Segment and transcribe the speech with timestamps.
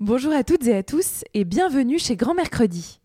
[0.00, 3.00] Bonjour à toutes et à tous et bienvenue chez Grand Mercredi.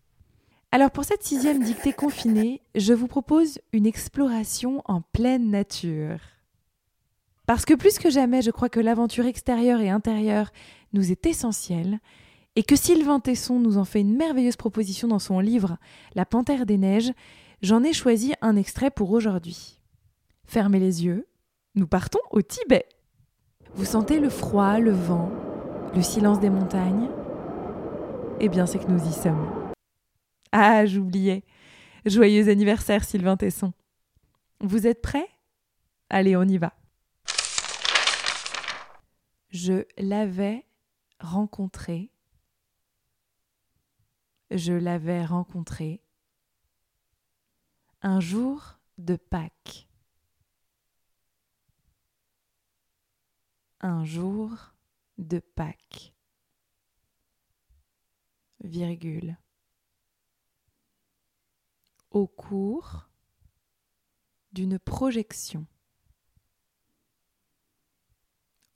[0.70, 6.20] Alors pour cette sixième dictée confinée, je vous propose une exploration en pleine nature.
[7.46, 10.52] Parce que plus que jamais, je crois que l'aventure extérieure et intérieure
[10.92, 11.98] nous est essentielle
[12.54, 15.78] et que Sylvain Tesson nous en fait une merveilleuse proposition dans son livre
[16.14, 17.12] La Panthère des Neiges,
[17.60, 19.80] j'en ai choisi un extrait pour aujourd'hui.
[20.44, 21.26] Fermez les yeux,
[21.74, 22.86] nous partons au Tibet.
[23.74, 25.32] Vous sentez le froid, le vent,
[25.94, 27.08] le silence des montagnes
[28.40, 29.72] Eh bien, c'est que nous y sommes.
[30.50, 31.44] Ah, j'oubliais.
[32.04, 33.72] Joyeux anniversaire, Sylvain Tesson.
[34.60, 35.28] Vous êtes prêts?
[36.10, 36.74] Allez, on y va.
[39.50, 40.66] Je l'avais
[41.20, 42.10] rencontré.
[44.50, 46.02] Je l'avais rencontré
[48.02, 49.88] un jour de Pâques.
[53.80, 54.73] Un jour
[55.18, 56.14] de Pâques.
[62.10, 63.08] Au cours
[64.52, 65.66] d'une projection.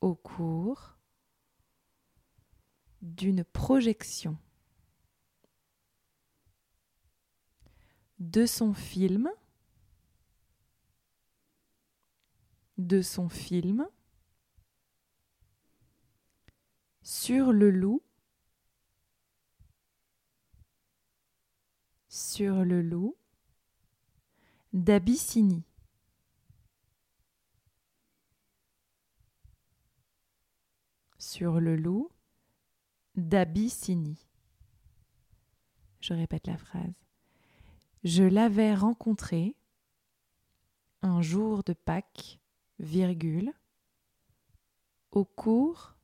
[0.01, 0.99] Au cours
[3.01, 4.37] d'une projection.
[8.19, 9.31] De son film.
[12.77, 13.89] De son film
[17.11, 18.03] sur le loup,
[22.11, 23.17] sur le loup
[24.75, 25.65] d'Abyssinie.
[31.17, 32.11] Sur le loup
[33.15, 34.29] d'Abyssinie.
[36.01, 37.07] Je répète la phrase.
[38.05, 39.57] Je l'avais rencontré
[41.01, 42.39] un jour de Pâques,
[42.79, 43.55] virgule,
[45.11, 45.98] au cours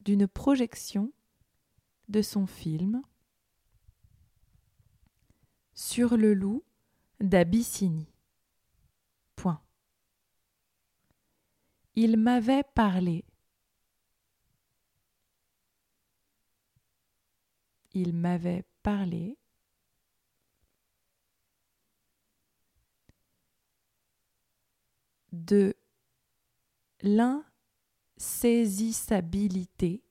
[0.00, 1.12] d'une projection
[2.08, 3.02] de son film
[5.74, 6.64] sur le loup
[7.20, 8.12] d'Abyssinie.
[12.00, 13.24] Il m'avait parlé.
[17.92, 19.36] Il m'avait parlé
[25.32, 25.74] de
[27.00, 27.44] l'un
[28.18, 30.02] saisissabilité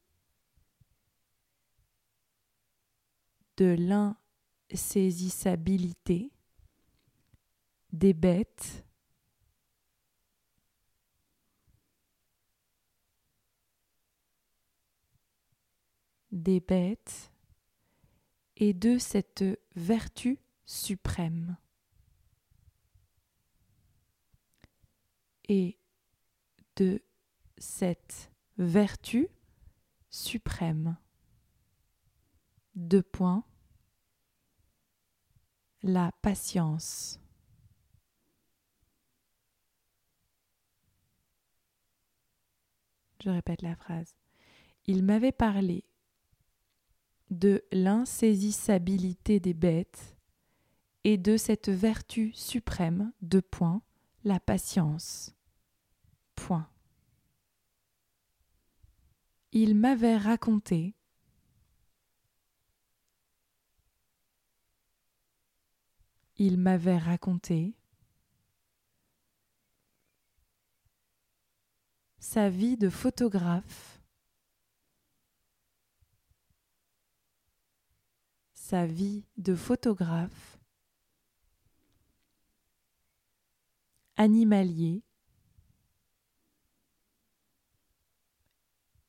[3.57, 3.75] de
[4.69, 6.31] l'insaisissabilité
[7.91, 8.87] des bêtes
[16.31, 17.31] des bêtes
[18.55, 19.43] et de cette
[19.75, 21.57] vertu suprême.
[25.49, 25.77] Et
[26.75, 27.01] de
[27.57, 29.29] cette vertu
[30.09, 30.97] suprême.
[32.75, 33.43] Deux points.
[35.83, 37.19] La patience.
[43.23, 44.15] Je répète la phrase.
[44.85, 45.83] Il m'avait parlé
[47.29, 50.17] de l'insaisissabilité des bêtes
[51.03, 53.81] et de cette vertu suprême, deux points,
[54.23, 55.35] la patience.
[56.35, 56.69] Point
[59.51, 60.95] il m'avait raconté.
[66.35, 67.75] Il m'avait raconté.
[72.19, 74.01] Sa vie de photographe,
[78.53, 80.59] sa vie de photographe,
[84.17, 85.06] animalier,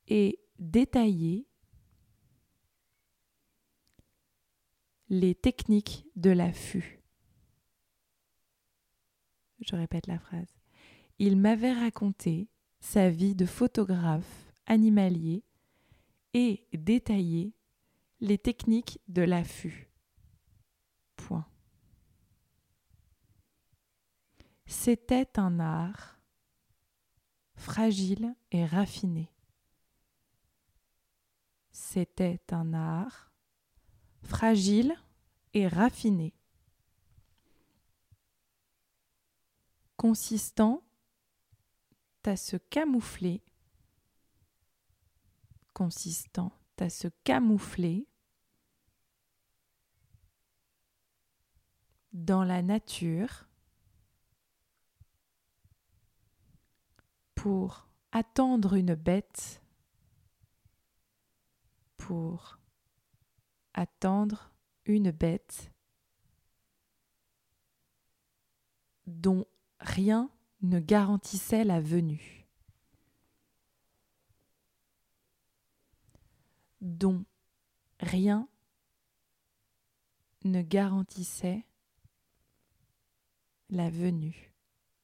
[0.09, 1.47] et détailler
[5.07, 7.01] les techniques de l'affût.
[9.61, 10.59] Je répète la phrase.
[11.19, 12.49] Il m'avait raconté
[12.79, 15.43] sa vie de photographe animalier
[16.33, 17.53] et détaillé
[18.19, 19.89] les techniques de l'affût.
[21.15, 21.47] Point.
[24.65, 26.19] C'était un art
[27.55, 29.31] fragile et raffiné
[31.79, 33.31] c'était un art
[34.21, 34.93] fragile
[35.53, 36.35] et raffiné,
[39.95, 40.83] consistant
[42.25, 43.41] à se camoufler,
[45.73, 48.07] consistant à se camoufler
[52.13, 53.47] dans la nature
[57.35, 59.63] pour attendre une bête
[61.99, 62.57] pour
[63.73, 64.51] attendre
[64.85, 65.71] une bête
[69.05, 69.45] dont
[69.79, 70.31] rien
[70.61, 72.47] ne garantissait la venue,
[76.81, 77.25] dont
[77.99, 78.49] rien
[80.45, 81.65] ne garantissait
[83.69, 84.53] la venue.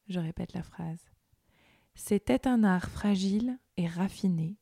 [0.08, 1.04] Je répète la phrase.
[1.94, 4.56] C'était un art fragile et raffiné,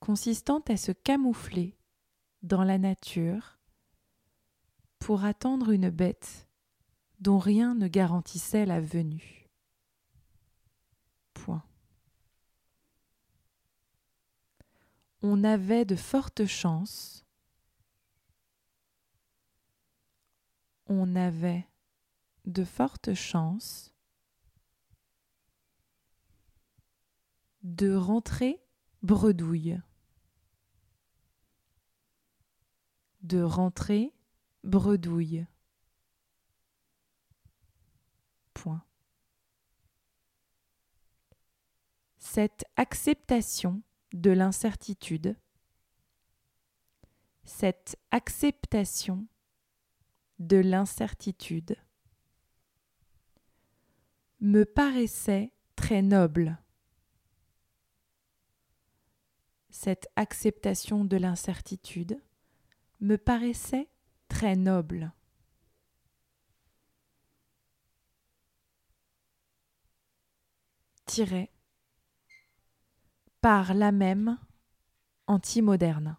[0.00, 1.78] consistant à se camoufler
[2.42, 3.58] dans la nature
[4.98, 6.48] pour attendre une bête
[7.20, 9.48] dont rien ne garantissait la venue.
[11.34, 11.64] Point.
[15.22, 17.26] On avait de fortes chances
[20.88, 21.66] on avait
[22.44, 23.92] de fortes chances
[27.62, 28.65] de rentrer
[29.06, 29.80] bredouille.
[33.22, 34.12] De rentrer
[34.64, 35.46] bredouille.
[38.52, 38.84] Point.
[42.18, 43.82] Cette acceptation
[44.12, 45.36] de l'incertitude,
[47.44, 49.26] cette acceptation
[50.40, 51.76] de l'incertitude
[54.40, 56.58] me paraissait très noble.
[59.78, 62.18] Cette acceptation de l'incertitude
[63.00, 63.90] me paraissait
[64.26, 65.12] très noble.
[71.04, 71.52] Tiré
[73.42, 74.38] par la même
[75.26, 76.16] anti-moderne.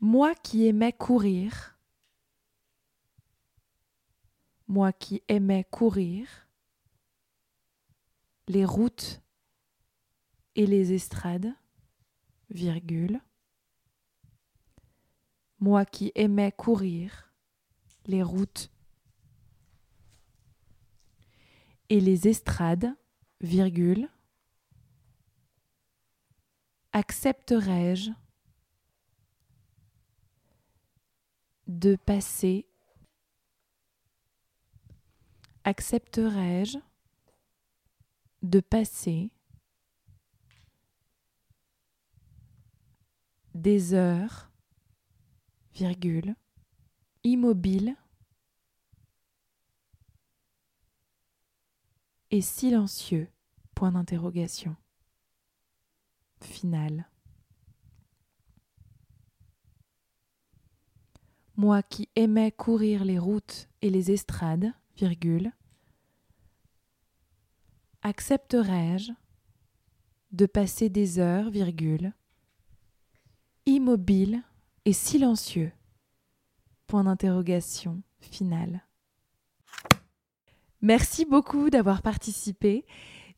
[0.00, 1.78] Moi qui aimais courir,
[4.68, 6.46] moi qui aimais courir,
[8.48, 9.22] les routes
[10.56, 11.54] et les estrades,
[12.50, 13.20] virgule,
[15.60, 17.32] moi qui aimais courir,
[18.06, 18.70] les routes
[21.88, 22.92] et les estrades,
[23.40, 24.08] virgule,
[26.92, 28.10] accepterais-je
[31.66, 32.66] de passer
[35.64, 36.78] accepterais-je
[38.42, 39.30] de passer
[43.56, 44.50] des heures,
[45.74, 46.34] virgule,
[47.24, 47.96] immobile
[52.30, 53.28] et silencieux,
[53.74, 54.76] point d'interrogation.
[56.40, 57.08] Final.
[61.56, 65.52] moi qui aimais courir les routes et les estrades, virgule,
[68.02, 69.12] accepterais-je
[70.32, 72.12] de passer des heures, virgule,
[73.86, 74.42] immobile
[74.84, 75.70] et silencieux,
[76.88, 78.82] point d'interrogation finale.
[80.82, 82.84] Merci beaucoup d'avoir participé.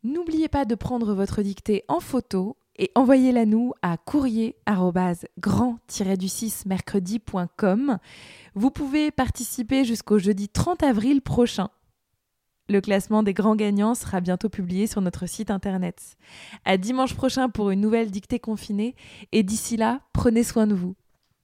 [0.03, 4.57] N'oubliez pas de prendre votre dictée en photo et envoyez-la nous à courrier
[6.17, 7.99] du 6 mercredi.com.
[8.55, 11.69] Vous pouvez participer jusqu'au jeudi 30 avril prochain.
[12.71, 16.17] Le classement des grands gagnants sera bientôt publié sur notre site internet.
[16.67, 18.95] À dimanche prochain pour une nouvelle dictée confinée
[19.33, 20.95] et d'ici là, prenez soin de vous.